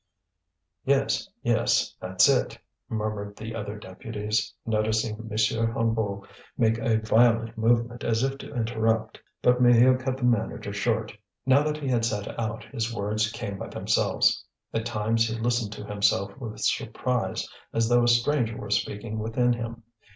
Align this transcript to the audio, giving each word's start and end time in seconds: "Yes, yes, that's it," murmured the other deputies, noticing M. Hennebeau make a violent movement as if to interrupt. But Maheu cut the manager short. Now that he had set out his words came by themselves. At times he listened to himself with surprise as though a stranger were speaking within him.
"Yes, 0.83 1.29
yes, 1.43 1.95
that's 2.01 2.27
it," 2.27 2.57
murmured 2.89 3.35
the 3.35 3.53
other 3.53 3.77
deputies, 3.77 4.51
noticing 4.65 5.15
M. 5.15 5.27
Hennebeau 5.29 6.25
make 6.57 6.79
a 6.79 6.97
violent 6.97 7.55
movement 7.55 8.03
as 8.03 8.23
if 8.23 8.39
to 8.39 8.51
interrupt. 8.55 9.21
But 9.43 9.61
Maheu 9.61 9.99
cut 9.99 10.17
the 10.17 10.23
manager 10.23 10.73
short. 10.73 11.15
Now 11.45 11.61
that 11.61 11.77
he 11.77 11.87
had 11.87 12.03
set 12.03 12.27
out 12.39 12.63
his 12.63 12.91
words 12.91 13.31
came 13.31 13.59
by 13.59 13.67
themselves. 13.67 14.43
At 14.73 14.87
times 14.87 15.27
he 15.27 15.37
listened 15.39 15.71
to 15.73 15.85
himself 15.85 16.35
with 16.39 16.57
surprise 16.61 17.47
as 17.71 17.87
though 17.87 18.03
a 18.03 18.07
stranger 18.07 18.57
were 18.57 18.71
speaking 18.71 19.19
within 19.19 19.53
him. 19.53 19.83